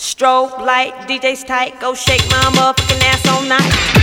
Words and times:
Strobe 0.00 0.64
light, 0.64 0.94
DJ's 1.06 1.44
tight, 1.44 1.78
go 1.78 1.92
shake 1.92 2.26
my 2.30 2.40
motherfucking 2.56 3.02
ass 3.04 3.28
all 3.28 3.42
night. 3.42 3.99